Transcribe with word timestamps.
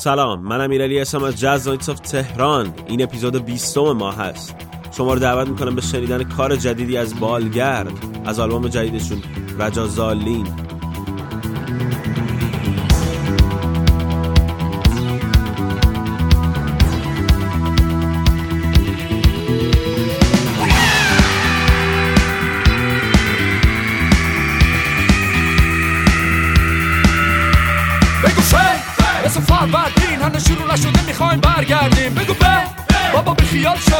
سلام 0.00 0.40
من 0.40 0.60
امیرعلی 0.60 0.98
هستم 0.98 1.22
از 1.22 1.40
جاز 1.40 1.68
نایتس 1.68 1.88
آف 1.88 2.00
تهران. 2.00 2.74
این 2.86 3.02
اپیزود 3.02 3.44
20 3.44 3.78
ما 3.78 4.10
هست. 4.10 4.54
شما 4.96 5.14
رو 5.14 5.20
دعوت 5.20 5.48
می‌کنم 5.48 5.74
به 5.74 5.80
شنیدن 5.80 6.24
کار 6.24 6.56
جدیدی 6.56 6.96
از 6.96 7.20
بالگرد 7.20 7.92
از 8.24 8.40
آلبوم 8.40 8.68
جدیدشون 8.68 9.22
رجازالین 9.58 10.44
بگو 10.44 10.67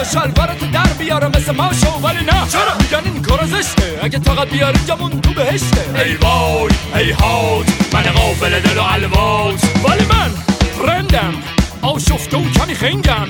خیال 0.08 0.24
شو 0.24 0.30
شلوارت 0.30 0.70
در 0.72 0.92
بیارم 0.98 1.30
مثل 1.36 1.52
ما 1.52 1.72
شو 1.72 1.90
ولی 1.90 2.24
نه. 2.24 2.48
چرا؟ 2.52 2.76
میگن 2.80 3.12
این 3.12 3.22
کار 3.22 3.46
زشته. 3.46 4.00
اگه 4.02 4.18
طاقت 4.18 4.48
بیاری 4.48 4.78
جمون 4.88 5.20
تو 5.20 5.32
بهشته. 5.32 6.00
ای 6.04 6.14
وای 6.14 6.72
ای 6.94 7.10
هاج 7.10 7.66
من 7.92 8.02
قافل 8.02 8.60
دل 8.60 8.78
و 8.78 8.82
الواز. 8.82 9.60
ولی 9.84 10.06
من 10.06 10.30
رندم 10.88 11.34
آشفته 11.82 12.36
و 12.36 12.50
کمی 12.50 12.74
خنگم. 12.74 13.26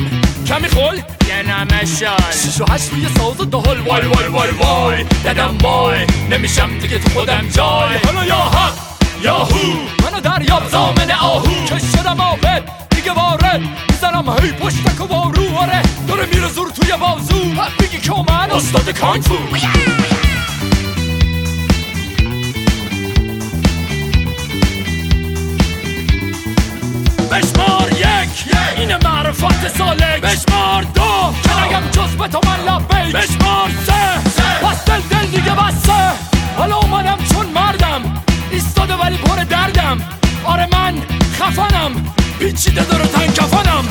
کمی 0.47 0.69
خل؟ 0.69 0.97
یه 1.29 1.43
نمشان 1.43 2.17
شیش 2.43 2.61
و 2.61 2.65
هشت 2.73 2.91
روی 2.93 3.07
ساز 3.19 3.41
و 3.41 3.45
دهل 3.45 3.79
وای 3.79 4.07
وای 4.07 4.29
وای 4.29 4.51
وای 4.51 5.05
ددم 5.05 5.59
وای. 5.63 6.07
نمیشم 6.31 6.79
دیگه 6.79 6.99
تو 6.99 7.11
خودم 7.11 7.49
جای. 7.49 7.97
حالا 8.07 8.25
یا 8.25 8.35
حق 8.35 8.73
یاهو 9.23 9.73
منو 10.03 10.21
دریاب 10.21 10.69
زامن 10.69 11.11
آهو. 11.11 11.65
که 11.67 11.79
شدم 11.97 12.21
آبد 12.21 12.88
دیگه 13.09 13.21
وارد 13.21 13.61
می‌زنم 13.91 14.37
هی 14.43 14.53
پشتک 14.53 15.01
و 15.01 15.07
بارو 15.07 15.57
آره 15.57 15.83
داره 16.09 16.27
میره 16.27 16.49
زور 16.49 16.71
توی 16.71 16.93
بازو. 16.93 17.39
بگی 17.81 17.99
که 18.01 18.13
من 18.13 18.51
استاد 18.51 18.91
کانفو. 18.91 19.35
بشمار 27.31 27.93
یک. 27.93 28.55
این 28.77 28.97
معرفت 29.05 29.79
سالک. 29.79 30.21
بشمار 30.21 30.83
دو. 30.83 31.35
که 31.43 31.65
نگم 31.65 31.91
جز 31.91 32.17
به 32.17 32.29
تو 32.29 32.41
من 32.47 32.61
لبیک. 32.61 33.17
بشمار 33.17 33.71
سه. 33.87 34.21
پس 34.67 34.85
دل 34.85 35.01
دل 35.01 35.27
دیگه 35.27 35.55
بسته. 35.55 35.93
حالا 36.59 36.77
اومدم 36.77 37.19
چون 37.33 37.47
مردم. 37.47 38.23
ایستاده 38.51 38.95
ولی 38.95 39.17
پر 39.17 39.45
دردم. 39.45 40.01
آره 40.45 40.69
من 40.73 40.95
خفنم 41.39 41.93
پیچیده 42.39 42.85
داره 42.85 43.07
تن 43.07 43.27
کفنم 43.33 43.85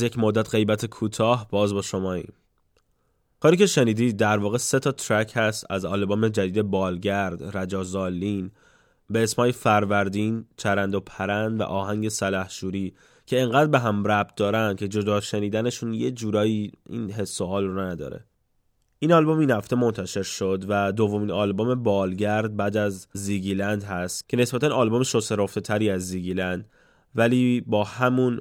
از 0.00 0.04
یک 0.04 0.18
مدت 0.18 0.50
غیبت 0.50 0.86
کوتاه 0.86 1.46
باز 1.50 1.74
با 1.74 1.82
شماییم. 1.82 2.32
کاری 3.40 3.56
که 3.56 3.66
شنیدی 3.66 4.12
در 4.12 4.38
واقع 4.38 4.58
سه 4.58 4.78
تا 4.78 4.92
ترک 4.92 5.32
هست 5.36 5.66
از 5.70 5.84
آلبوم 5.84 6.28
جدید 6.28 6.62
بالگرد 6.62 7.56
رجازالین 7.56 8.50
به 9.10 9.22
اسمای 9.22 9.52
فروردین، 9.52 10.44
چرند 10.56 10.94
و 10.94 11.00
پرند 11.00 11.60
و 11.60 11.62
آهنگ 11.62 12.08
سلحشوری 12.08 12.94
که 13.26 13.40
انقدر 13.40 13.70
به 13.70 13.78
هم 13.78 14.04
ربط 14.04 14.34
دارن 14.34 14.76
که 14.76 14.88
جدا 14.88 15.20
شنیدنشون 15.20 15.94
یه 15.94 16.10
جورایی 16.10 16.72
این 16.88 17.10
حس 17.10 17.40
و 17.40 17.46
حال 17.46 17.64
رو 17.64 17.80
نداره. 17.80 18.24
این 18.98 19.12
آلبوم 19.12 19.38
این 19.38 19.50
هفته 19.50 19.76
منتشر 19.76 20.22
شد 20.22 20.64
و 20.68 20.92
دومین 20.92 21.30
آلبوم 21.30 21.82
بالگرد 21.82 22.56
بعد 22.56 22.76
از 22.76 23.06
زیگیلند 23.12 23.82
هست 23.82 24.28
که 24.28 24.36
نسبتا 24.36 24.74
آلبوم 24.74 25.02
شسرافته 25.02 25.60
تری 25.60 25.90
از 25.90 26.06
زیگیلند 26.06 26.68
ولی 27.14 27.60
با 27.60 27.84
همون 27.84 28.40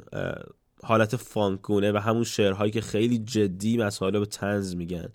حالت 0.84 1.16
فانکونه 1.16 1.92
و 1.92 1.98
همون 1.98 2.24
شعرهایی 2.24 2.72
که 2.72 2.82
خیلی 2.82 3.18
جدی 3.18 3.78
مسائل 3.78 4.20
به 4.20 4.26
تنز 4.26 4.76
میگن. 4.76 5.10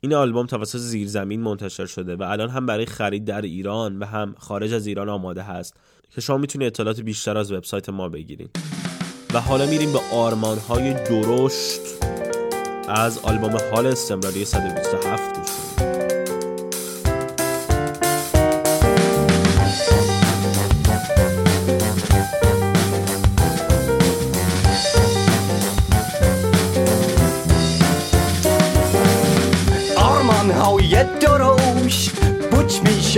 این 0.00 0.14
آلبوم 0.14 0.46
توسط 0.46 0.78
زیرزمین 0.78 1.40
منتشر 1.40 1.86
شده 1.86 2.16
و 2.16 2.22
الان 2.22 2.50
هم 2.50 2.66
برای 2.66 2.86
خرید 2.86 3.24
در 3.24 3.42
ایران 3.42 3.98
و 3.98 4.04
هم 4.04 4.34
خارج 4.38 4.72
از 4.74 4.86
ایران 4.86 5.08
آماده 5.08 5.42
هست 5.42 5.74
که 6.10 6.20
شما 6.20 6.36
می‌تونید 6.36 6.66
اطلاعات 6.66 7.00
بیشتر 7.00 7.38
از 7.38 7.52
وبسایت 7.52 7.88
ما 7.88 8.08
بگیرید. 8.08 8.50
و 9.34 9.40
حالا 9.40 9.66
میریم 9.66 9.92
به 9.92 10.00
آرمان 10.12 10.58
های 10.58 10.94
درشت 10.94 11.80
از 12.88 13.18
آلبوم 13.18 13.56
حال 13.72 13.86
استمراری 13.86 14.44
127 14.44 15.37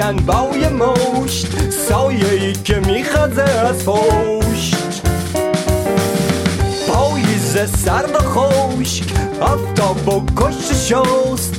یه 0.00 0.68
مشت 0.68 1.46
سایه 1.88 2.32
ای 2.32 2.52
که 2.52 2.80
میخزه 2.80 3.42
از 3.42 3.84
پشت 3.84 5.02
پاییز 6.88 7.56
سرد 7.84 8.14
و 8.14 8.18
خشک 8.18 9.04
افتاب 9.42 10.08
و 10.08 10.22
کشت 10.36 10.72
شست. 10.72 11.54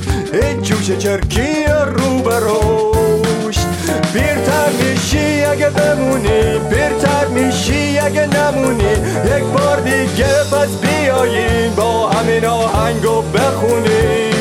جوش 0.62 0.98
چرکی 0.98 1.64
رو 1.94 2.18
به 2.18 2.36
رشت. 2.36 3.66
پیرتر 4.12 4.70
میشی 4.80 5.44
اگه 5.44 5.70
بمونی 5.70 6.58
پیرتر 6.70 7.26
میشی 7.26 7.98
اگه 7.98 8.26
نمونی. 8.26 8.92
یک 9.36 9.44
بار 9.44 9.80
دیگه 9.80 10.44
پس 10.52 10.68
بیاییم 10.76 11.74
با 11.74 12.08
همین 12.08 12.44
آهنگو 12.44 13.22
بخونی. 13.22 14.32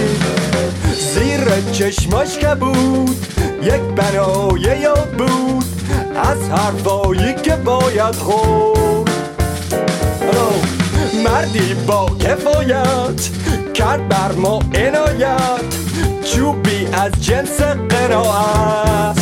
زیر 1.13 1.71
چشماش 1.71 2.37
که 2.37 2.55
بود 2.55 3.30
یک 3.63 3.81
بنای 3.81 4.79
یاد 4.79 5.09
بود 5.17 5.65
از 6.15 6.49
حرفایی 6.49 7.33
که 7.33 7.55
باید 7.55 8.15
خورد. 8.15 9.11
مردی 11.25 11.73
با 11.87 12.05
کفایت 12.19 13.29
کرد 13.73 14.09
بر 14.09 14.31
ما 14.31 14.59
عنایت 14.75 15.75
چوبی 16.23 16.87
از 16.93 17.11
جنس 17.21 17.61
قرائت. 17.61 19.17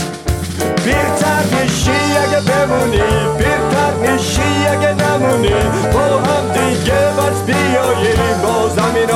پیرتر 0.84 1.44
میشی 1.52 1.92
اگه 1.92 2.42
بمونی 2.42 3.02
پیرتر 3.38 3.94
میشی 4.02 4.68
اگه 4.72 4.94
نمونی. 4.94 5.50
با 5.94 6.00
هم 6.00 6.52
دیگه 6.54 6.94
بس 6.94 7.42
بیاییم 7.46 8.42
با 8.44 8.70
زمین 8.70 9.12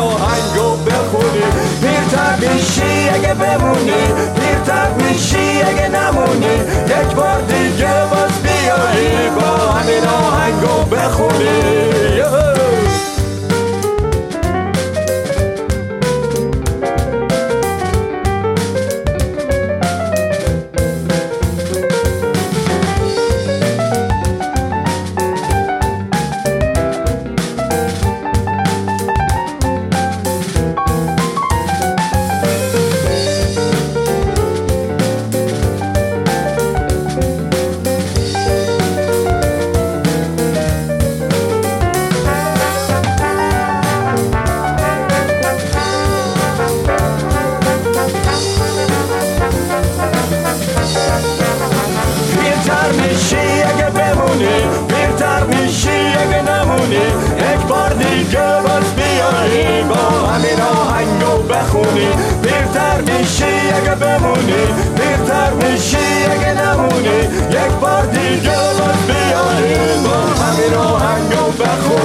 میشی 2.39 3.09
اگه 3.09 3.33
بمونی 3.33 4.03
پیرتر 4.35 4.89
میشی 4.97 5.61
اگه 5.61 5.87
نمونی. 5.87 6.55
یک 6.87 7.15
بار 7.15 7.41
دیگه 7.41 7.87
بس 7.87 8.39
بیایی 8.43 9.29
با 9.29 9.71
همین 9.71 10.05
آهنگو 10.05 10.95
بخونی. 10.95 12.02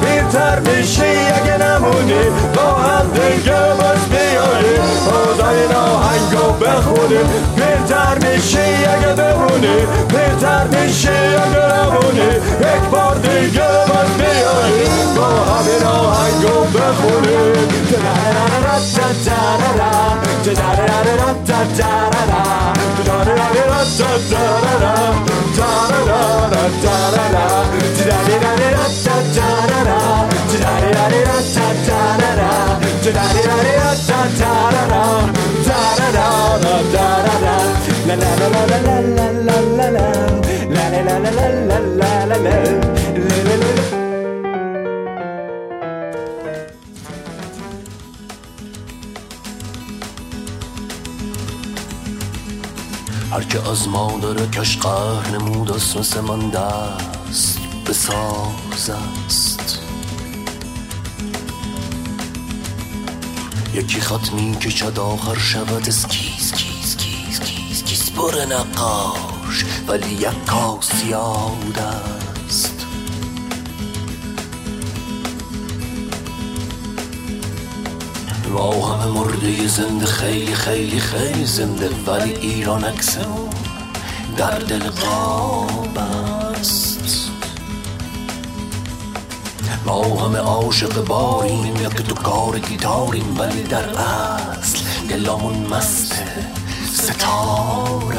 بهتر 0.00 0.60
میشی 0.60 1.04
اگه 1.04 1.56
نمونی 1.56 2.30
با 2.54 2.62
هم 2.62 3.06
دیگه 3.10 3.52
باز 3.52 4.08
بیایی. 4.10 4.76
خدا 5.06 5.48
این 5.48 5.72
آهنگو 5.72 6.52
بخونی. 6.52 7.18
بهتر 7.56 8.18
میشی 8.18 8.58
اگه 8.58 9.12
بمونی 9.14 9.76
بهتر 10.08 10.66
میشی 10.66 11.08
اگه 11.08 11.74
نمونی. 11.74 12.30
یک 12.60 12.82
بار 12.90 13.14
دیگه 13.14 13.68
باز 13.88 14.10
بیایی. 14.18 14.84
با 15.16 15.26
همین 15.26 15.84
آهنگو 15.84 16.62
la 40.72 40.88
la 40.88 41.30
la 41.30 42.26
la 42.26 42.36
la 42.36 44.01
هر 53.32 53.42
که 53.42 53.68
از 53.70 53.88
ما 53.88 54.18
داره 54.22 54.46
کش 54.46 54.78
قهر 54.78 55.30
نمود 55.30 55.70
اسمس 55.70 56.16
من 56.16 56.50
دست 56.50 57.58
به 57.84 57.92
ساز 57.92 58.90
است. 58.90 59.78
یکی 63.74 64.00
خط 64.00 64.32
می 64.32 64.56
کشد 64.56 64.98
آخر 64.98 65.38
شود 65.38 65.88
اسکیز 65.88 66.52
کیز 66.52 66.96
کیز 66.96 67.40
کیز 67.40 67.84
کیز 67.84 68.12
پر 68.12 68.34
نقاش 68.50 69.64
ولی 69.88 70.14
یک 70.14 70.44
کاس 70.46 71.04
یاد 71.04 71.78
است. 71.78 72.21
ما 78.52 78.86
همه 78.86 79.06
مرده 79.06 79.68
زنده 79.68 80.06
خیلی 80.06 80.54
خیلی 80.54 81.00
خیلی 81.00 81.44
زنده 81.44 81.90
ولی 82.06 82.32
ایران 82.32 82.84
اکسمون 82.84 83.50
در 84.36 84.58
دل 84.58 84.90
قاب 84.90 85.98
است. 86.60 87.30
ما 89.86 90.02
همه 90.02 90.38
عاشق 90.38 91.04
باریم 91.04 91.76
یا 91.76 91.88
که 91.88 92.02
تو 92.02 92.14
کار 92.14 92.58
گیتاریم 92.58 93.36
ولی 93.38 93.62
در 93.62 93.88
اصل 93.88 94.78
دلامون 95.08 95.66
مست 95.66 96.14
ستار 96.92 98.14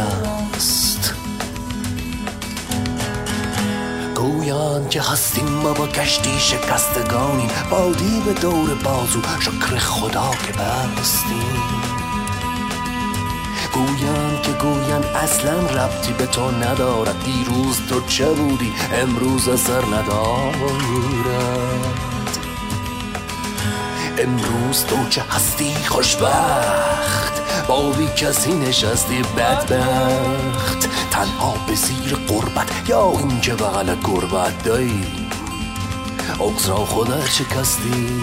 گویان 4.43 4.89
که 4.89 5.01
هستیم 5.01 5.45
ما 5.45 5.73
با 5.73 5.88
کشتی 5.88 6.39
شکستگانیم 6.39 7.50
بادی 7.69 8.21
به 8.25 8.33
دور 8.33 8.75
بازو 8.75 9.21
شکر 9.39 9.77
خدا 9.77 10.31
که 10.47 10.53
بستیم. 10.53 11.62
گویان 13.73 14.41
که 14.41 14.51
گویان 14.51 15.03
اصلا 15.03 15.59
ربطی 15.59 16.13
به 16.13 16.25
تو 16.25 16.51
ندارد 16.51 17.23
دیروز 17.23 17.77
تو 17.89 18.01
چه 18.07 18.25
بودی؟ 18.25 18.73
امروز 18.93 19.50
اثر 19.50 19.85
ندارد. 19.85 20.55
امروز 24.17 24.85
تو 24.85 25.09
چه 25.09 25.21
هستی؟ 25.21 25.75
خوشبخت. 25.85 27.42
با 27.67 27.91
بی 27.91 28.08
کسی 28.08 28.53
نشستی 28.53 29.22
بدبخت. 29.38 30.89
تنها 31.12 31.53
به 31.67 31.75
زیر 31.75 32.15
قربت 32.27 32.89
یا 32.89 33.12
اینکه 33.20 33.53
بغل 33.53 33.96
گربت 34.03 34.63
دایی 34.63 35.05
اگز 36.34 36.70
را 36.70 36.75
خودت 36.75 37.29
شکستی 37.29 38.22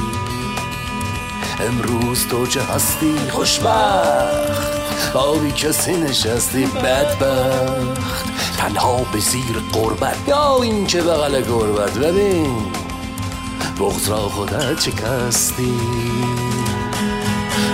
امروز 1.60 2.26
تو 2.26 2.46
چه 2.46 2.62
هستی؟ 2.62 3.14
خوشبخت. 3.30 5.12
با 5.14 5.32
بی 5.32 5.52
کسی 5.52 5.96
نشستی 5.96 6.66
بدبخت. 6.66 8.30
تنها 8.58 8.96
به 9.12 9.18
زیر 9.18 9.62
قربت 9.72 10.16
یا 10.28 10.62
اینکه 10.62 11.02
بغل 11.02 11.42
گربت. 11.42 11.98
ببین 11.98 12.56
بغز 13.80 14.08
را 14.08 14.28
خودت 14.28 14.80
شکستی 14.80 15.74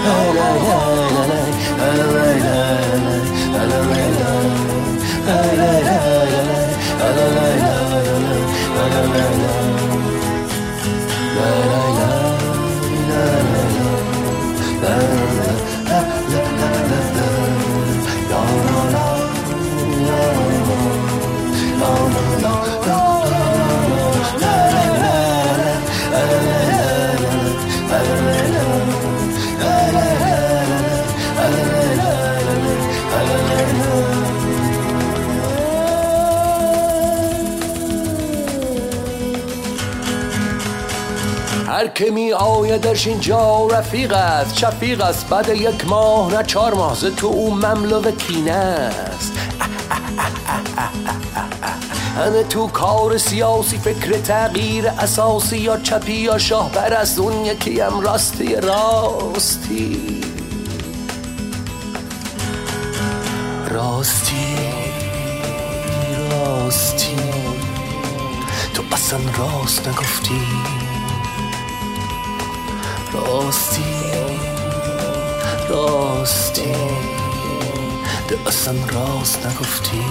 la 0.07 0.35
la 0.35 0.57
la 9.43 9.56
که 41.97 42.11
می 42.11 42.33
آیدش 42.33 43.07
اینجا 43.07 43.67
رفیق 43.67 44.13
است 44.13 44.59
شفیق 44.59 45.01
است 45.01 45.29
بعد 45.29 45.49
یک 45.49 45.87
ماه 45.87 46.33
نه 46.35 46.43
چهار 46.43 46.75
ماه 46.75 46.95
ز 46.95 47.05
تو 47.05 47.27
او 47.27 47.55
مملو 47.55 48.11
کینه 48.11 48.53
است. 48.53 49.33
همه 52.17 52.43
تو 52.43 52.67
کار 52.67 53.19
سیاسی 53.19 53.79
فکر 53.79 54.19
تغییر 54.21 54.89
اساسی 54.89 55.59
یا 55.59 55.77
چپی 55.77 56.13
یا 56.13 56.39
شاه 56.39 56.79
از 56.79 57.19
اون 57.19 57.45
یکی 57.45 57.81
هم 57.81 58.01
راستی 58.01 58.57
راستی. 58.57 60.21
راستی 63.69 64.57
راستی. 66.31 67.17
تو 68.75 68.83
اصلا 68.93 69.19
راست 69.39 69.89
نگفتی. 69.89 70.86
راستی 73.17 73.97
راستی 75.69 76.75
تو 78.29 78.37
اصلا 78.47 78.75
راست 78.75 79.47
نگفتی. 79.47 80.05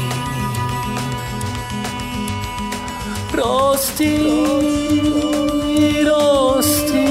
راستی 3.33 4.17
راستی. 6.03 7.07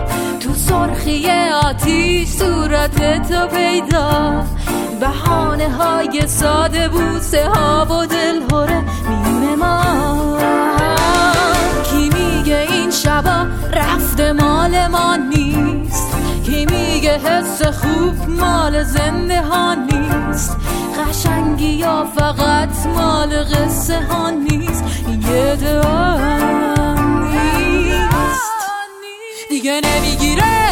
تو 0.40 0.54
سرخی 0.54 1.26
آتیش 1.64 2.28
صورت 2.28 3.28
تو 3.28 3.46
پیدا. 3.46 4.44
بهانه 5.00 5.70
های 5.70 6.26
ساده 6.26 6.88
بوسه 6.88 7.48
ها 7.48 7.84
و 7.84 8.06
دلهوره 8.06 8.84
میون 9.08 9.54
ما. 9.54 10.38
کی 11.84 12.10
میگه 12.10 12.66
این 12.70 12.90
شبا 12.90 13.46
رفته 13.72 14.32
مال 14.32 14.86
ما 14.86 15.16
نیست؟ 15.16 16.16
کی 16.44 16.66
میگه 16.66 17.18
حس 17.18 17.62
خوب 17.62 18.28
مال 18.28 18.82
زنده 18.82 19.42
ها 19.42 19.74
نیست؟ 19.74 20.56
قشنگی 21.12 21.72
یا 21.72 22.06
فقط 22.16 22.86
مال 22.86 23.44
قصه 23.44 24.00
ها 24.10 24.30
نیست؟ 24.30 24.84
یه 25.08 25.56
دعا 25.56 26.14
نیست. 27.32 28.52
دیگه 29.48 29.80
نمی‌گیره 29.84 30.70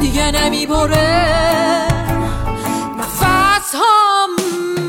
دیگه 0.00 0.30
نمی‌بره. 0.30 1.88
نفس 2.98 3.74
هم 3.74 4.30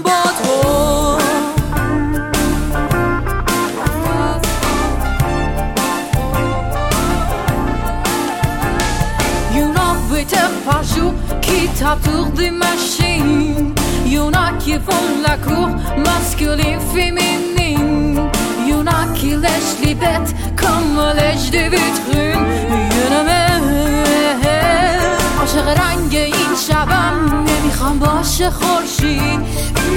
با 0.04 0.24
تو. 0.44 1.20
Lite 10.20 10.46
pajou 10.66 11.08
qui 11.46 11.60
tape 11.80 12.02
tour 12.04 12.28
des 12.38 12.52
machines 12.64 13.79
Qui 14.10 14.74
font 14.74 15.22
la 15.24 15.38
cour 15.38 15.70
Y'en 18.68 18.86
a 18.88 19.14
qui 19.16 19.36
lèchent 19.36 19.80
les 19.84 19.94
bêtes 19.94 20.36
comme 20.56 21.00
lèche 21.16 21.52
des 21.52 21.70
vitrines 21.70 22.46
عاشق 25.40 25.68
رنگ 25.68 26.16
این 26.16 26.56
شبم 26.68 27.46
نمی‌خوام 27.48 28.00
باشه 28.00 28.50
خورشید 28.50 29.40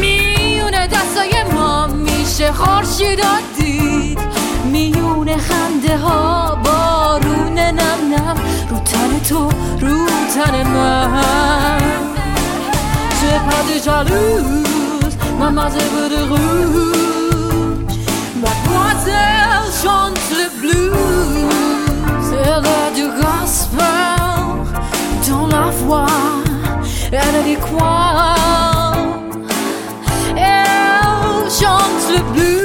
میونه 0.00 0.86
دستای 0.86 1.44
ما 1.54 1.86
میشه 1.86 2.52
خورشید 2.52 3.20
دید 3.58 4.18
میونه 4.64 5.36
خنده 5.36 5.96
ها 5.98 6.54
بارون 6.64 7.58
نم 7.58 8.14
نم 8.14 8.36
رو 8.70 8.78
تن 8.78 9.20
تو 9.28 9.50
رو 9.80 10.06
تن 10.34 10.68
من 10.68 12.21
J'ai 13.22 13.38
pas 13.48 13.62
de 13.70 13.76
jalouse, 13.86 15.16
mademoiselle 15.38 16.08
de 16.10 16.22
rouge. 16.30 17.96
Mademoiselle 18.44 19.68
chante 19.80 20.18
le 20.32 20.46
blues 20.60 22.30
Elle 22.44 22.66
a 22.66 22.90
du 22.94 23.06
gospel. 23.20 23.82
Dans 25.30 25.46
la 25.46 25.70
voix 25.70 26.06
Elle 27.12 27.44
dit 27.44 27.60
quoi? 27.60 28.34
Elle 30.36 31.50
chante 31.50 32.04
le 32.12 32.20
blues 32.32 32.61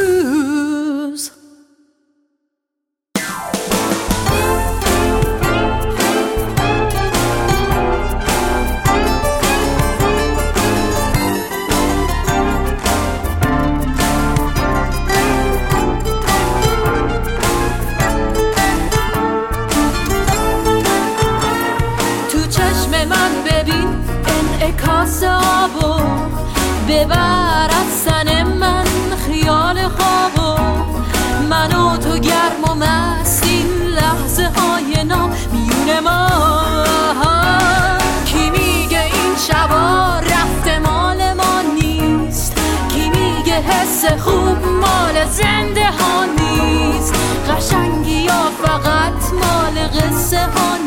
مال 50.33 50.47
قصه 50.51 50.86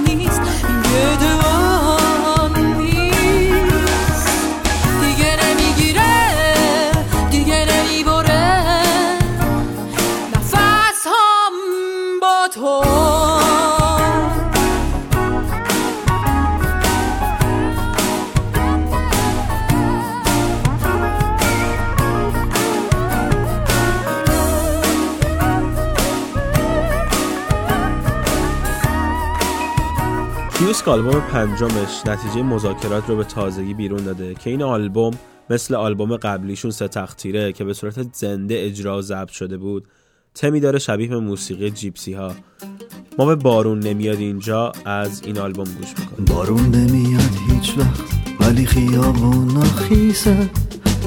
آلبوم 30.91 31.21
پنجمش 31.21 32.07
نتیجه 32.07 32.43
مذاکرات 32.43 33.11
رو 33.11 33.17
به 33.17 33.25
تازگی 33.25 33.75
بیرون 33.75 34.05
داده 34.05 34.35
که 34.35 34.51
این 34.51 34.63
آلبوم 34.63 35.19
مثل 35.51 35.75
آلبوم 35.75 36.17
قبلیشون 36.17 36.71
سه 36.71 36.89
تختیره 36.89 37.53
که 37.53 37.65
به 37.65 37.75
صورت 37.75 38.15
زنده 38.15 38.55
اجرا 38.59 38.99
و 38.99 39.03
ضبط 39.03 39.31
شده 39.31 39.57
بود. 39.57 39.89
تمی 40.35 40.61
داره 40.61 40.79
شبیه 40.79 41.09
به 41.09 41.21
موسیقی 41.21 41.71
جیپسی 41.71 42.13
ها 42.13 42.33
ما 43.19 43.27
به 43.27 43.35
بارون 43.35 43.79
نمیاد 43.79 44.19
اینجا 44.19 44.73
از 44.85 45.23
این 45.25 45.39
آلبوم 45.39 45.65
گوش 45.65 45.95
می‌کنیم. 45.99 46.25
بارون 46.25 46.75
نمیاد 46.75 47.31
هیچ 47.49 47.79
وقت 47.79 48.05
ولی 48.41 48.67
خیابون 48.67 49.63
خیسه 49.63 50.51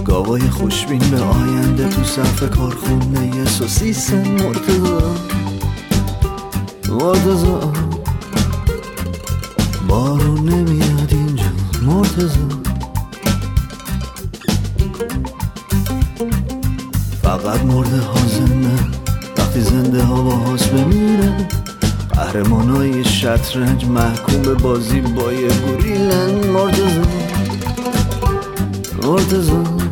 گاوای 0.06 0.42
خوشبین 0.42 1.00
به 1.12 1.20
آینده 1.20 1.90
تو 1.90 2.04
صف 2.04 2.50
کارخونه 2.50 3.46
سوسیسن 3.46 4.28
مرتضا 4.28 5.16
مرتضا 6.90 7.93
بارون 9.94 10.50
نمیاد 10.50 11.10
اینجا 11.12 11.44
مرتضا 11.82 12.48
فقط 17.24 17.64
مرده 17.64 17.98
ها 17.98 18.28
زنده 18.28 18.84
وقتی 19.38 19.62
زنده 19.62 20.04
ها 20.04 20.22
با 20.22 20.32
هاس 20.32 20.68
بمیره. 20.68 21.48
قهرمانای 22.14 23.04
شطرنج 23.04 23.86
محکوم 23.86 24.42
به 24.42 24.54
بازی 24.54 25.02
با 25.02 25.34
یه 25.34 25.50
گوریلن 25.50 26.48
مرتضا 26.48 27.02
مرتضا 29.04 29.83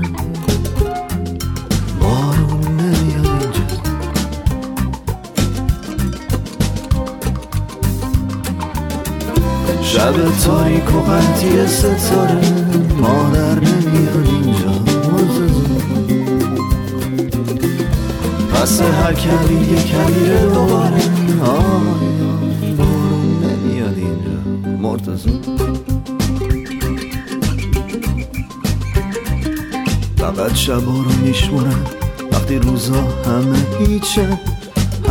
شب 10.01 10.45
تاریک 10.45 10.95
و 10.95 10.99
قنطی 10.99 11.67
ستاره 11.67 12.41
مادر 12.97 13.55
نمیاد 13.55 14.27
اینجا 14.27 14.71
پس 18.53 18.81
هر 18.81 19.13
یه 19.53 19.83
کلیه 19.83 20.39
دوباره 20.53 21.01
آی 21.41 22.21
آی 22.31 22.71
بارون 22.77 23.43
نمیاد 23.43 23.97
اینجا 23.97 24.77
مرتضا 24.77 25.31
فقط 30.17 30.55
شبا 30.55 30.91
رو 30.91 31.11
میشمونن 31.25 31.85
وقتی 32.31 32.55
روزا 32.55 33.01
همه 33.25 33.85
هیچه 33.87 34.27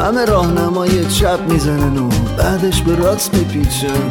همه 0.00 0.24
راهنمای 0.24 1.06
چپ 1.06 1.40
می‌زنن 1.48 1.98
و 1.98 2.08
بعدش 2.38 2.82
به 2.82 2.94
راست 2.94 3.34
میپیچن 3.34 4.08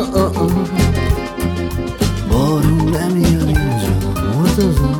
آه 0.00 0.38
آه. 0.38 0.50
بارون 2.30 2.96
نمیاد 2.96 3.46
اینجا. 3.46 4.20
مرتضا 4.34 4.90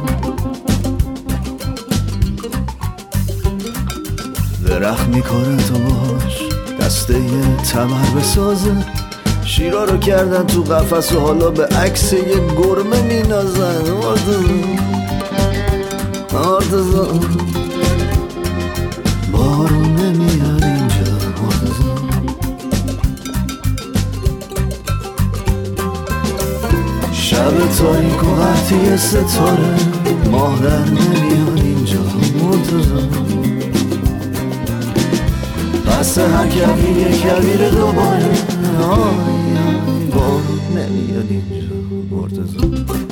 درخت 4.66 5.08
می‌کنه 5.08 5.56
تو 5.56 5.74
باش 5.74 6.38
دسته 6.80 7.20
تمر 7.72 8.20
بسازه. 8.20 8.76
شیرا 9.44 9.84
رو 9.84 9.98
کردن 9.98 10.46
تو 10.46 10.62
قفس 10.62 11.12
و 11.12 11.20
حالا 11.20 11.50
به 11.50 11.66
عکس 11.66 12.12
یه 12.12 12.20
گرمه 12.58 13.02
مینازن. 13.02 13.90
مرتضا 13.90 14.95
مرتضا 16.36 17.06
بارون 19.32 19.96
نمیاد 19.96 20.64
اینجا 20.64 21.12
مرتضا 21.42 21.96
شب 27.12 27.68
تاریک 27.78 28.24
و 28.24 28.26
قطعی 28.26 28.96
ستاره 28.96 29.74
ماه 30.30 30.62
در 30.62 30.84
نمیاد 30.84 31.58
اینجا 31.64 32.00
مرتضا 32.42 33.08
پس 35.86 36.18
هر 36.18 36.46
کبیر 36.48 37.08
کبیر 37.08 37.68
دوباره 37.70 38.30
آی 38.80 39.56
آی 39.58 40.06
بارون 40.14 40.60
نمیاد 40.76 41.26
اینجا 41.30 41.76
مرتضا 42.10 43.05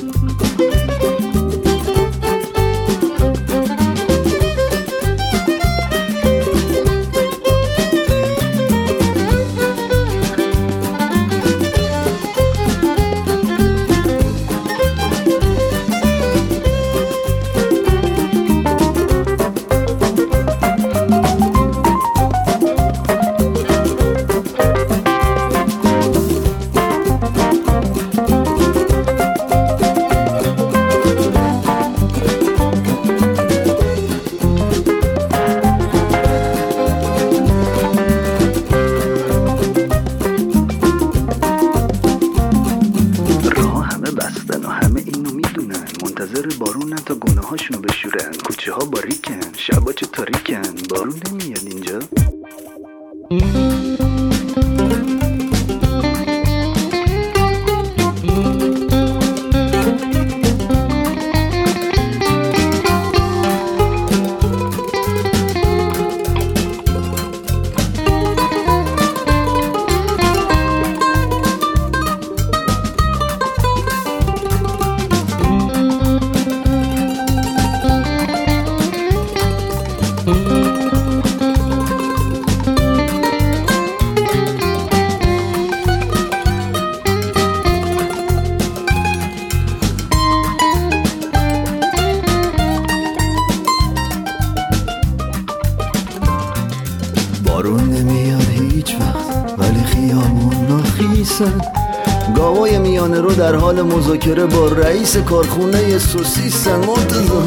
مذاکره 104.15 104.45
با 104.45 104.67
رئیس 104.67 105.17
کارخونه 105.17 105.99
سوسیسن 105.99 106.75
مرتضا 106.75 107.43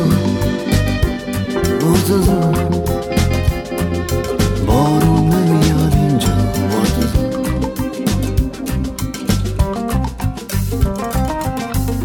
مرتضا 1.83 2.53
بارون 4.67 5.29
نمیاد 5.31 5.95
اینجا 5.95 6.29
مرتضا 6.73 7.29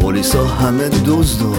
پلیسا 0.00 0.44
همه 0.44 0.88
دزدا 0.88 1.52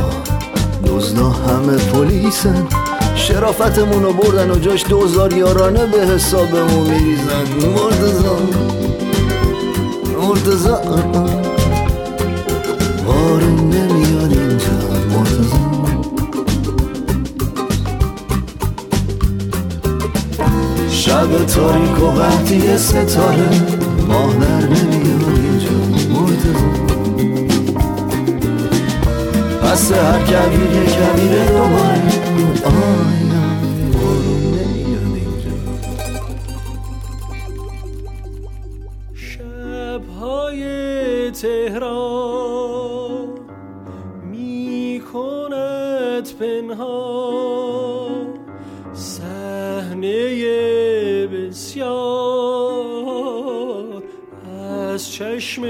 دزدا 0.88 1.30
همه 1.30 1.78
پلیسن 1.78 2.68
شرافتمون 3.16 4.04
رو 4.04 4.14
بردن 4.14 4.52
و 4.52 4.60
جاش 4.60 4.86
دوزار 4.90 5.34
یارانه 5.34 5.86
به 5.86 6.08
حسابمون 6.08 6.90
میریزن. 6.90 7.46
مرتضا 7.76 8.40
مرتضا 10.22 11.45
تاریک 21.56 22.04
و 22.04 22.06
وقتی 22.06 22.78
ستاره 22.78 23.50
ماه 24.08 24.36
در 24.36 24.62
نمیاد 24.62 25.24
اینجا 25.30 25.78
مرتضا 26.14 26.70
پس 29.62 29.92
هر 29.92 30.20
کبیر 30.20 30.72
یه 30.72 30.86
کبیر 30.86 31.34
دوباره 31.46 32.02
بارون 33.94 34.54
نمیاد 34.54 35.14
اینجا. 35.16 35.56
تهران 41.42 43.28
می 44.32 45.02
کند 45.14 46.28
پنهان. 46.40 47.25
بسیار 51.56 51.86
از 54.94 55.12
چشم 55.12 55.64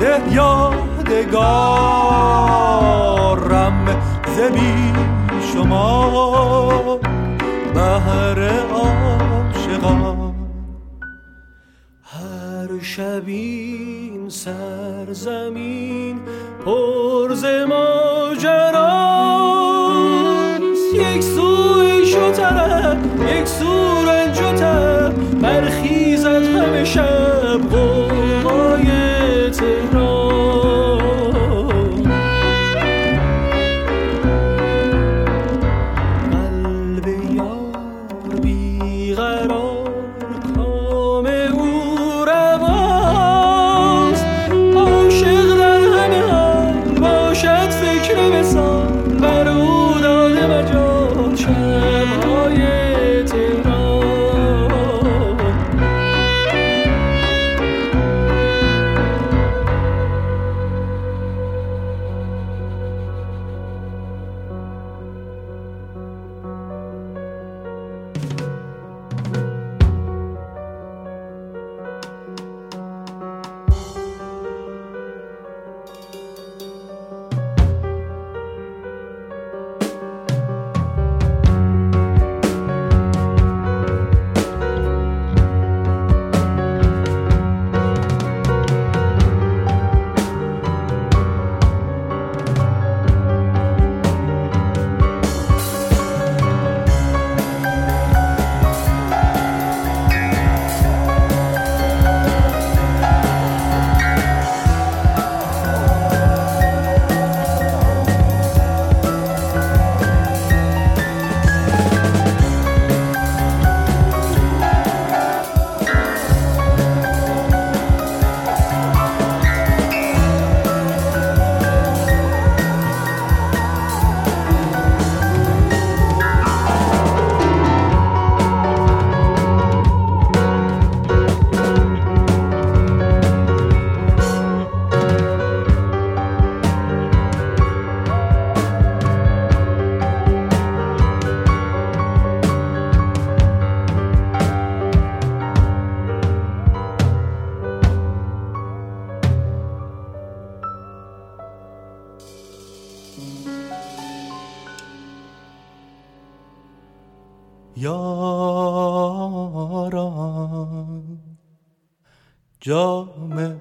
ده 0.00 0.34
یادگارم. 0.34 1.24
زمین 4.36 4.96
شما 5.52 7.00
بهر 7.74 8.40
عاشقان. 8.58 10.34
هر 12.02 12.80
شبین 12.82 14.28
سرزمین 14.28 16.20
پر 16.64 17.03
ز 17.44 17.46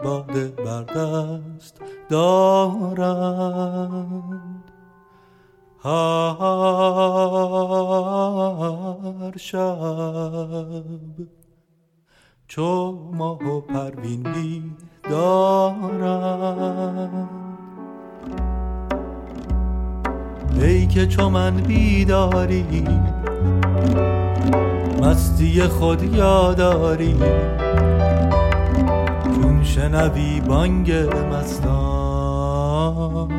جام 0.03 0.25
باده 0.27 0.47
بر 0.47 0.83
دست 0.83 1.81
دارند 2.09 3.03
هر 5.79 6.33
شب 9.37 11.27
چو 12.47 12.91
ماه 13.13 13.43
و 13.43 13.61
پروین 13.61 14.23
بیدارند 14.23 14.83
ای 20.61 20.87
که 20.87 21.07
چو 21.07 21.29
من 21.29 21.55
بیداری 21.55 22.85
مستی 25.01 25.63
خود 25.63 26.03
یاداری. 26.03 27.15
شنوی 29.75 30.41
بانگ 30.41 30.91
مستان 31.31 33.29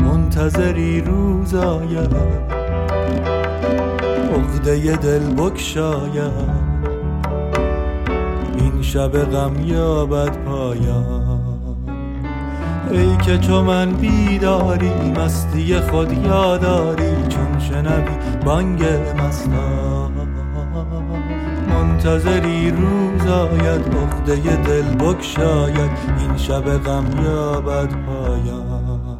منتظری 0.00 1.00
روز 1.00 1.54
آید 1.54 2.16
عقده 4.34 4.96
دل 4.96 5.34
بکشاید 5.34 6.32
این 8.58 8.82
شب 8.82 9.08
غم 9.08 9.52
یابد 9.66 10.36
پایان. 10.44 11.76
ای 12.90 13.16
که 13.16 13.38
چو 13.38 13.62
من 13.62 13.92
بیداری 13.92 14.92
مستی 15.16 15.80
خود 15.80 16.12
یاداری 16.12 17.12
چون 17.28 17.58
شنوی 17.58 18.16
بانگ 18.44 18.84
مستان. 19.18 20.37
منتظری 21.78 22.70
روز 22.70 23.26
آید 23.26 23.94
عقده 23.94 24.56
دل 24.56 24.94
بکشاید 24.94 25.90
این 26.18 26.36
شب 26.36 26.78
غم 26.78 27.06
یابد 27.24 27.88
پایان. 28.06 29.18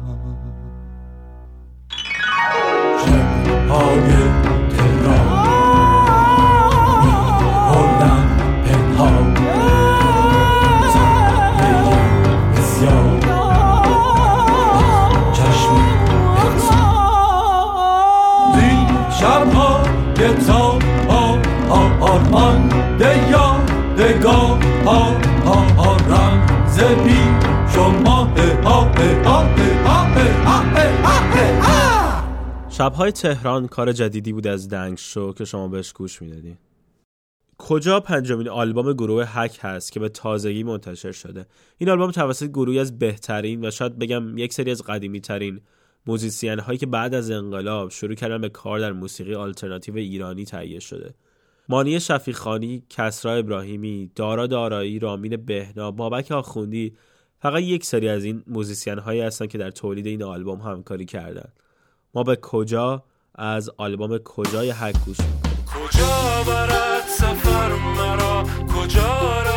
شبهای 32.69 33.11
تهران 33.11 33.67
کار 33.67 33.91
جدیدی 33.91 34.33
بود 34.33 34.47
از 34.47 34.69
دنگ 34.69 34.97
شو 34.97 35.33
که 35.33 35.45
شما 35.45 35.67
بهش 35.67 35.93
گوش 35.93 36.21
می‌دادی. 36.21 36.57
کجا 37.57 37.99
پنجمین 37.99 38.49
آلبوم 38.49 38.93
گروه 38.93 39.25
هک 39.27 39.59
هست 39.61 39.91
که 39.91 39.99
به 39.99 40.09
تازگی 40.09 40.63
منتشر 40.63 41.11
شده؟ 41.11 41.45
این 41.77 41.89
آلبوم 41.89 42.11
توسط 42.11 42.45
گروهی 42.45 42.79
از 42.79 42.99
بهترین 42.99 43.65
و 43.65 43.71
شاید 43.71 43.99
بگم 43.99 44.37
یک 44.37 44.53
سری 44.53 44.71
از 44.71 44.81
قدیمی 44.83 45.21
ترین 45.21 45.61
موزیسین 46.07 46.59
هایی 46.59 46.77
که 46.77 46.85
بعد 46.85 47.13
از 47.13 47.31
انقلاب 47.31 47.89
شروع 47.89 48.15
کردن 48.15 48.41
به 48.41 48.49
کار 48.49 48.79
در 48.79 48.91
موسیقی 48.91 49.35
آلترناتیو 49.35 49.95
ایرانی 49.95 50.45
تهیه 50.45 50.79
شده. 50.79 51.13
مانی 51.69 51.99
شفیع‌خانی، 51.99 52.83
کسرا 52.89 53.33
ابراهیمی، 53.33 54.11
دارا 54.15 54.47
دارایی، 54.47 54.99
رامین 54.99 55.35
بهنا، 55.45 55.91
بابک 55.91 56.31
آخوندی 56.31 56.93
فقط 57.41 57.61
یک 57.61 57.85
سری 57.85 58.09
از 58.09 58.23
این 58.23 58.43
موزیسین 58.47 58.99
هایی 58.99 59.21
هستن 59.21 59.47
که 59.47 59.57
در 59.57 59.71
تولید 59.71 60.07
این 60.07 60.23
آلبوم 60.23 60.61
همکاری 60.61 61.05
کردند. 61.05 61.53
ما 62.13 62.23
به 62.23 62.35
کجا 62.35 63.03
از 63.35 63.69
آلبوم 63.77 64.17
کجای 64.17 64.69
حق 64.69 65.05
گوش 65.05 65.17
کجا 65.17 66.43
برد 66.47 67.07
سفر 67.07 67.71
مرا 67.97 68.43
کجا 68.43 69.48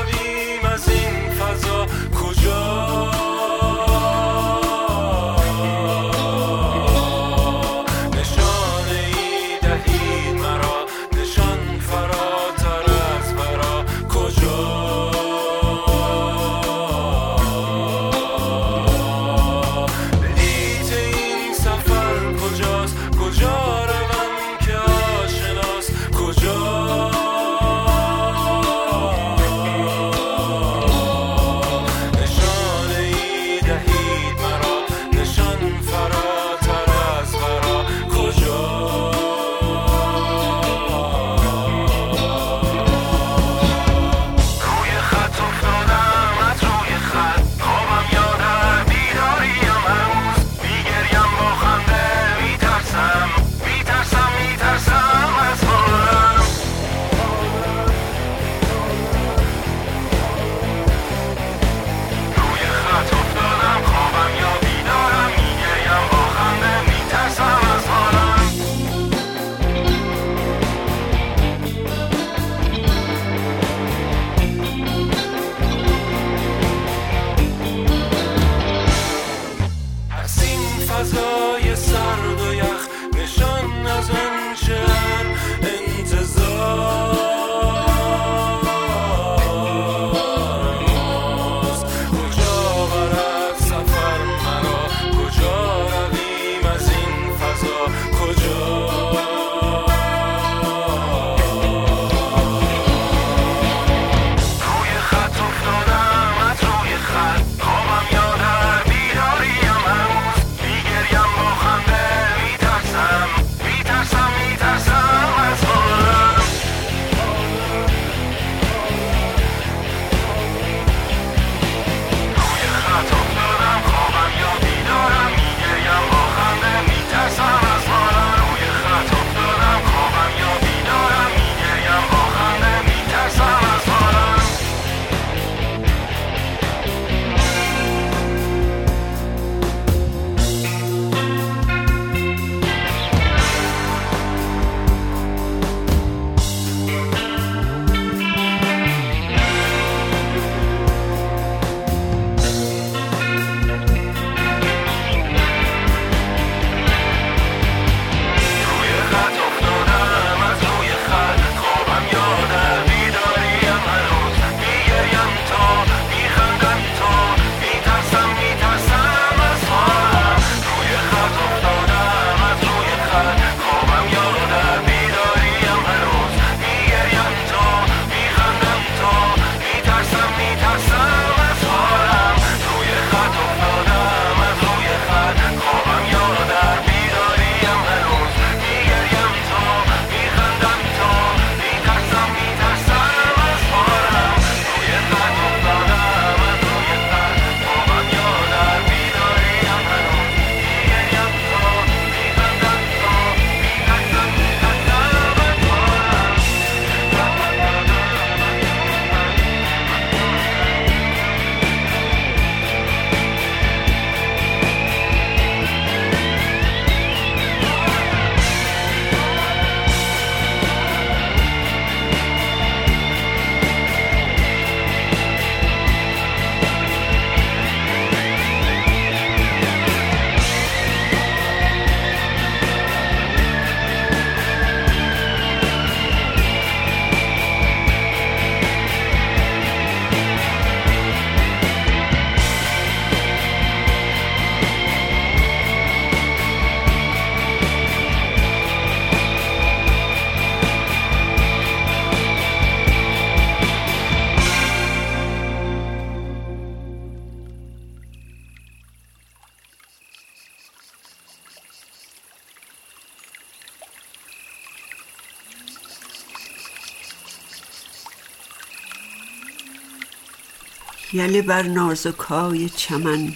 یله 271.12 271.42
بر 271.42 271.62
نازکای 271.62 272.68
چمن 272.68 273.34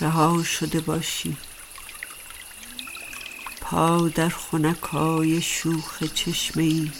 رها 0.00 0.42
شده 0.42 0.80
باشی. 0.80 1.36
پا 3.60 4.08
در 4.08 4.28
خنکای 4.28 5.42
شوخ 5.42 6.02
چشمه 6.14 6.62
ای 6.62 6.90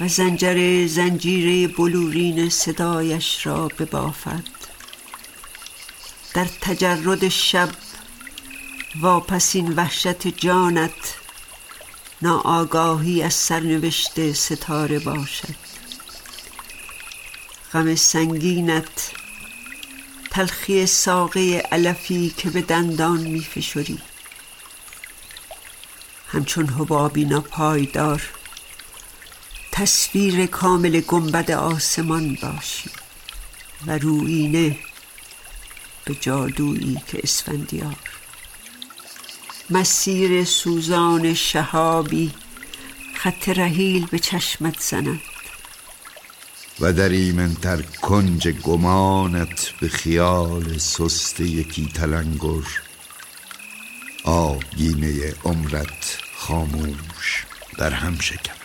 و 0.00 0.08
زنجر 0.08 0.86
زنجیره 0.86 1.74
بلورین 1.74 2.48
صدایش 2.48 3.46
را 3.46 3.68
ببافد. 3.68 4.44
در 6.34 6.46
تجرد 6.60 7.28
شب 7.28 7.70
واپسین 9.00 9.72
وحشت 9.72 10.28
جانت 10.28 11.14
ناآگاهی 12.22 13.22
از 13.22 13.34
سرنوشت 13.34 14.32
ستاره 14.32 14.98
باشد. 14.98 15.59
غم 17.72 17.94
سنگینت 17.94 19.12
تلخی 20.30 20.86
ساقه 20.86 21.62
علفی 21.72 22.34
که 22.36 22.50
به 22.50 22.62
دندان 22.62 23.20
می 23.20 23.46
همچون 26.28 26.66
حبابی 26.66 27.24
ناپایدار 27.24 28.22
تصویر 29.72 30.46
کامل 30.46 31.00
گنبد 31.00 31.50
آسمان 31.50 32.38
باشی 32.42 32.90
و 33.86 33.98
روینه 33.98 34.78
به 36.04 36.14
جادویی 36.14 37.02
که 37.06 37.20
اسفندیار. 37.22 37.96
مسیر 39.70 40.44
سوزان 40.44 41.34
شهابی 41.34 42.32
خط 43.14 43.48
رحیل 43.48 44.06
به 44.06 44.18
چشمت 44.18 44.80
زند. 44.80 45.20
و 46.80 46.92
در 46.92 47.08
ایمنتر 47.08 47.82
کنج 47.82 48.48
گمانت 48.48 49.72
به 49.80 49.88
خیال 49.88 50.78
سست 50.78 51.40
یکی 51.40 51.86
تلنگر. 51.94 52.64
آبگینه 54.24 55.34
عمرت 55.44 56.18
خاموش 56.36 57.46
در 57.78 57.90
هم 57.90 58.18
شکند 58.18 58.59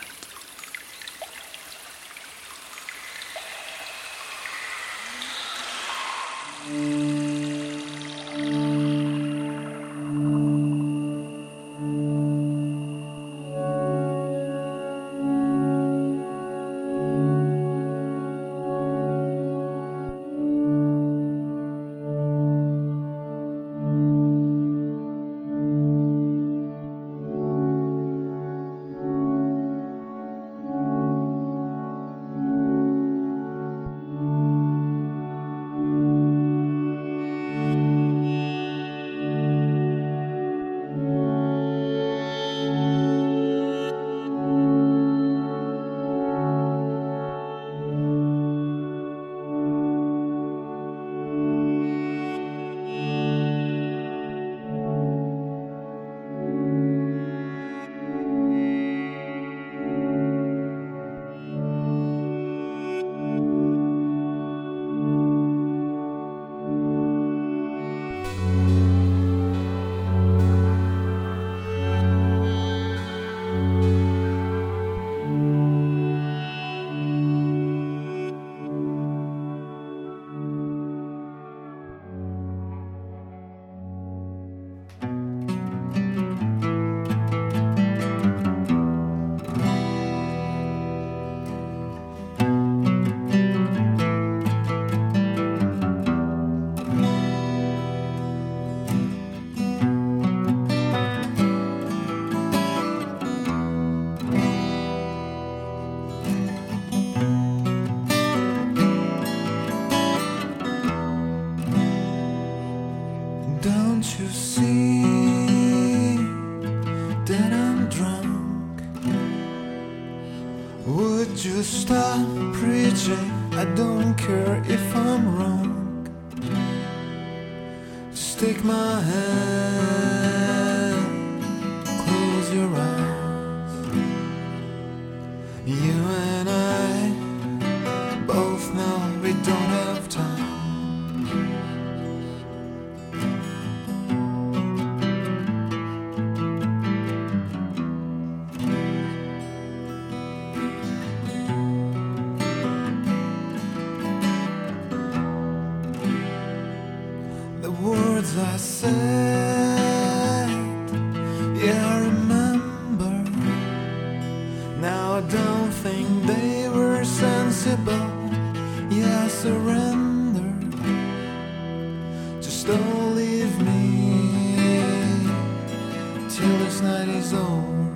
night 176.96 177.10
is 177.10 177.34
over. 177.34 177.90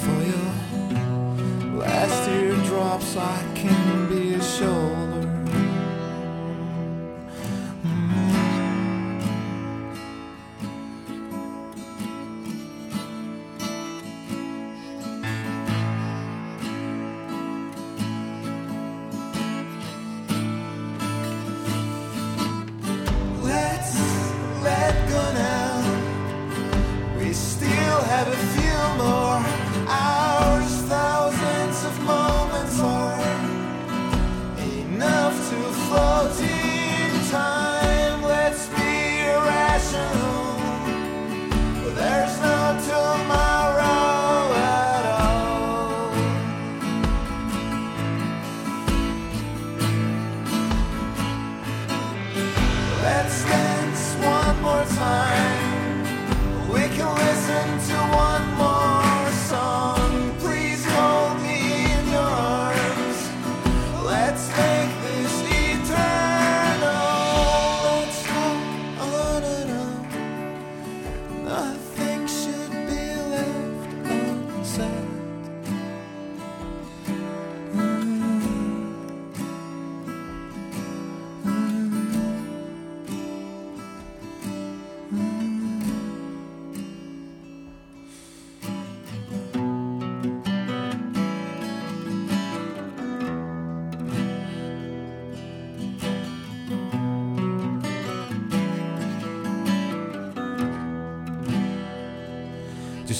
For 0.00 0.18
your 0.30 0.50
last 1.80 2.26
teardrops, 2.26 3.16
I 3.16 3.38
can 3.54 4.08
be 4.08 4.25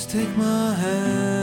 take 0.08 0.36
my 0.36 0.72
hand, 0.74 1.35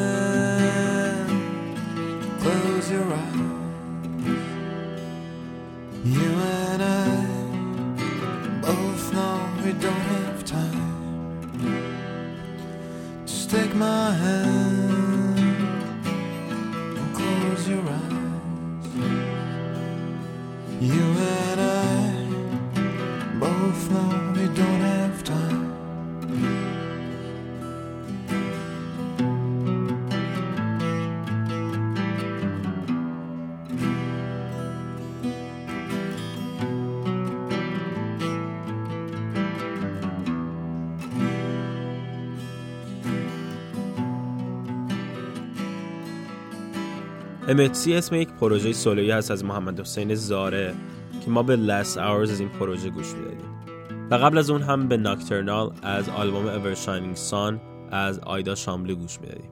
امتسی 47.60 47.94
اسم 47.94 48.16
یک 48.16 48.30
پروژه 48.30 48.74
سولویی 48.74 49.12
هست 49.12 49.32
از 49.32 49.46
محمد 49.46 49.80
حسین 49.80 50.16
زاره 50.16 50.74
که 51.26 51.32
ما 51.32 51.44
به 51.44 51.56
Last 51.56 51.96
Hours 51.96 52.32
از 52.32 52.40
این 52.40 52.50
پروژه 52.50 52.90
گوش 52.90 53.14
می‌دادیم. 53.14 53.50
و 54.12 54.16
قبل 54.16 54.38
از 54.38 54.50
اون 54.50 54.62
هم 54.62 54.88
به 54.88 54.98
ناکترنال 54.98 55.72
از 55.84 56.10
آلبوم 56.10 56.46
Ever 56.46 56.78
Shining 56.78 57.32
Sun 57.32 57.54
از 57.92 58.20
آیدا 58.20 58.56
شاملو 58.56 58.96
گوش 58.96 59.20
می‌دادیم. 59.22 59.50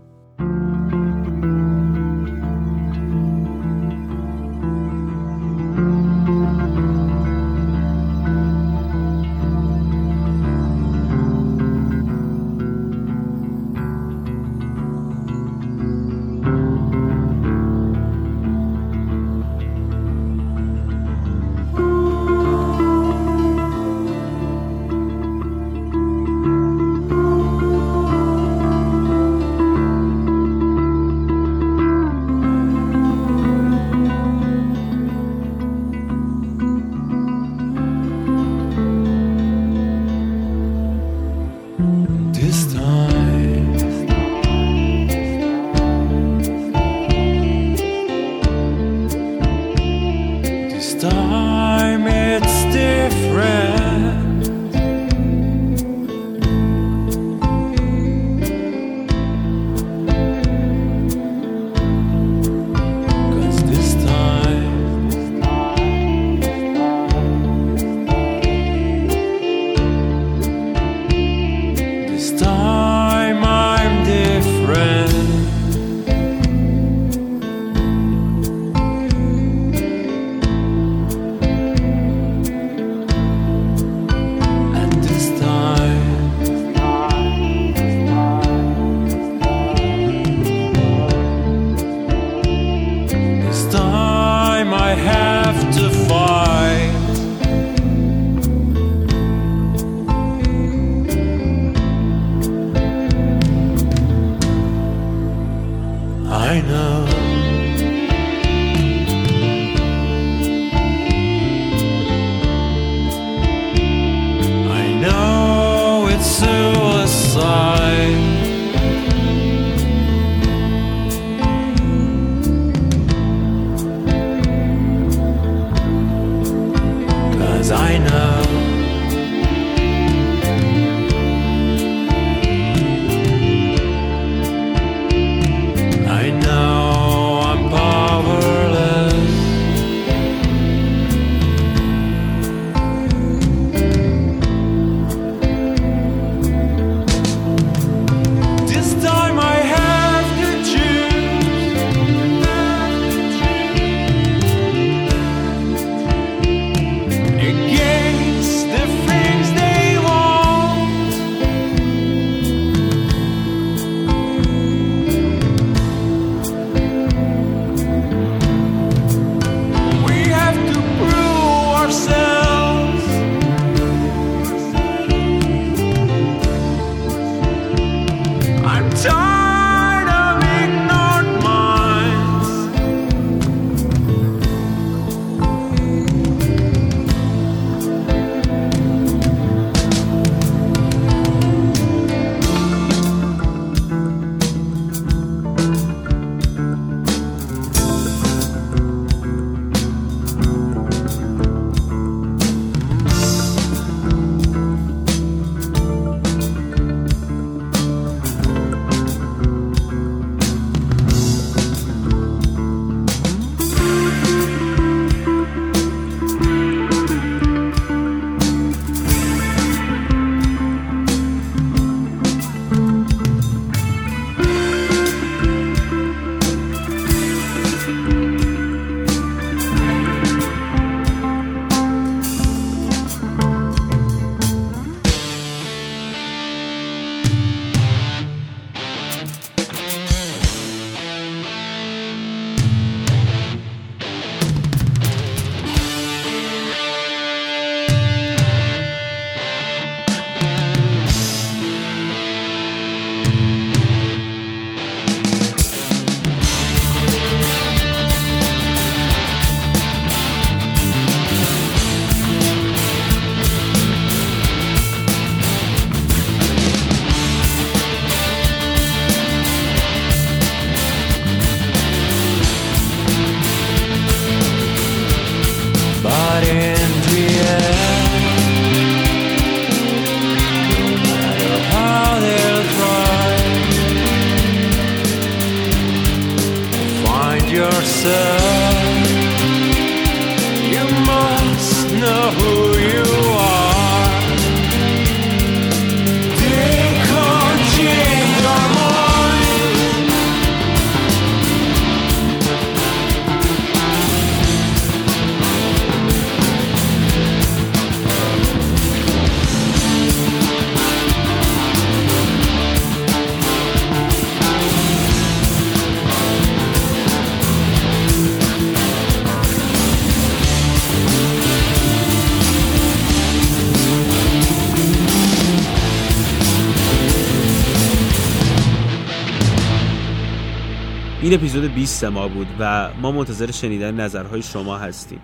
این 331.31 331.39
اپیزود 331.39 331.73
20 331.73 332.03
ما 332.03 332.27
بود 332.27 332.47
و 332.59 332.89
ما 333.01 333.11
منتظر 333.11 333.51
شنیدن 333.51 333.95
نظرهای 333.95 334.41
شما 334.41 334.77
هستیم. 334.77 335.19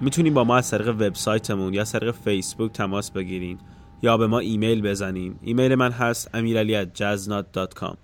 می‌تونیم 0.00 0.34
با 0.34 0.44
ما 0.44 0.56
از 0.56 0.70
طریق 0.70 0.88
وبسایتمون 0.88 1.74
یا 1.74 1.80
از 1.80 1.92
طریق 1.92 2.10
فیسبوک 2.10 2.72
تماس 2.72 3.10
بگیرین 3.10 3.58
یا 4.02 4.16
به 4.16 4.26
ما 4.26 4.38
ایمیل 4.38 4.82
بزنین. 4.82 5.36
ایمیل 5.42 5.74
من 5.74 5.90
هست 5.90 6.30
امیرالی@jazznot.com 6.34 7.96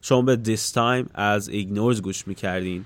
شما 0.00 0.22
به 0.22 0.38
This 0.44 0.72
Time 0.74 1.10
از 1.14 1.48
Ignores 1.48 2.02
گوش 2.02 2.28
می‌کردین 2.28 2.84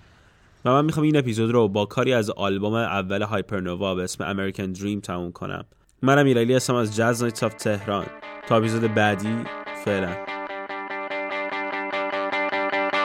و 0.65 0.71
من 0.71 0.85
می‌خوام 0.85 1.05
این 1.05 1.17
اپیزود 1.17 1.51
رو 1.51 1.69
با 1.69 1.87
کاری 1.87 2.13
از 2.13 2.31
آلبوم 2.31 2.75
اول 2.75 3.23
Hypernova 3.23 3.95
به 3.95 4.05
اسم 4.05 4.35
American 4.35 4.79
Dream 4.79 5.01
تموم 5.03 5.33
کنم. 5.33 5.65
من 6.03 6.19
امیرالی 6.19 6.55
هستم 6.55 6.75
از 6.75 6.97
Jazz 6.97 7.23
Nights 7.23 7.41
تهران 7.59 8.07
تا 8.49 8.57
اپیزود 8.57 8.95
بعدی 8.95 9.37
فعلا. 9.85 10.40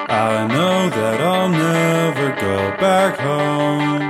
I 0.08 0.46
know 0.46 0.90
that 0.90 1.20
I'll 1.20 1.50
never 1.50 2.30
go 2.40 2.78
back 2.78 3.18
home 3.18 4.06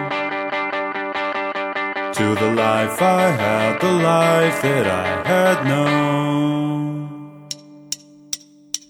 to 2.12 2.36
the 2.36 2.52
life 2.52 3.02
I 3.02 3.32
had, 3.32 3.80
the 3.80 3.94
life 3.94 4.62
that 4.62 4.88
I 4.88 5.24
had 5.26 5.64
known. 5.66 7.48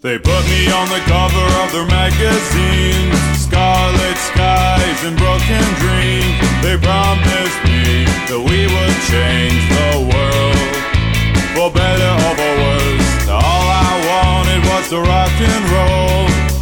They 0.02 0.18
put 0.18 0.44
me 0.50 0.72
on 0.72 0.90
the 0.90 1.02
cover 1.06 1.46
of 1.62 1.72
their 1.74 1.86
magazine, 1.86 3.14
scarlet 3.38 4.18
skies 4.18 5.04
and 5.06 5.16
broken 5.16 5.62
dreams. 5.86 6.42
They 6.66 6.74
promised 6.82 7.60
me 7.70 8.10
that 8.34 8.42
we 8.50 8.66
would 8.66 8.98
change 9.14 9.62
the 9.78 10.10
world 10.10 10.58
for 11.54 11.70
better 11.70 12.12
or 12.26 12.34
for 12.34 12.54
worse. 12.66 13.30
All 13.30 13.66
I 13.70 13.94
wanted 14.10 14.62
was 14.74 14.90
to 14.90 15.02
rock 15.06 15.34
and 15.38 15.66
roll. 15.70 16.55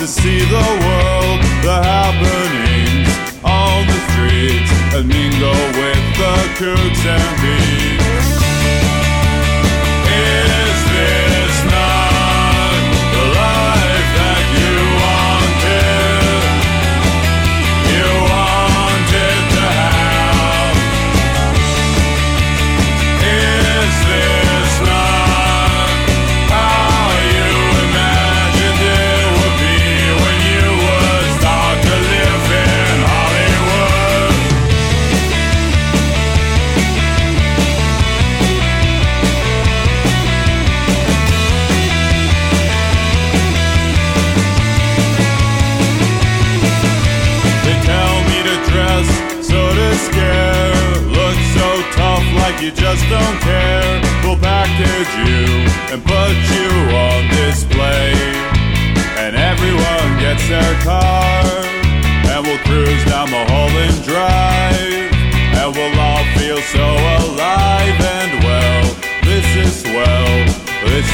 To 0.00 0.06
see 0.06 0.38
the 0.38 0.54
world, 0.54 1.40
the 1.62 1.76
happenings 1.84 3.12
on 3.44 3.86
the 3.86 3.98
streets, 4.08 4.72
and 4.94 5.06
mingle 5.06 5.52
with 5.78 6.04
the 6.16 6.36
cooks 6.56 7.04
and 7.04 7.42
beans. 7.42 7.99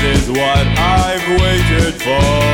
Is 0.06 0.30
what 0.30 0.66
I've 0.78 1.40
waited 1.40 1.94
for. 2.00 2.45